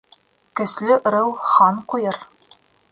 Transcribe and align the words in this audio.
Көслө 0.61 0.97
ырыу 1.11 1.31
хан 1.51 1.81
ҡуйыр 1.93 2.21